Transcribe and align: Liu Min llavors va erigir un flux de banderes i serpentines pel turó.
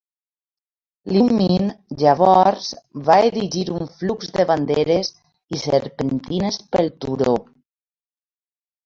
Liu 1.15 1.25
Min 1.41 1.67
llavors 2.03 2.69
va 3.09 3.17
erigir 3.25 3.61
un 3.81 3.85
flux 3.99 4.31
de 4.39 4.47
banderes 4.53 5.13
i 5.57 5.61
serpentines 5.65 6.59
pel 6.73 6.91
turó. 7.05 7.37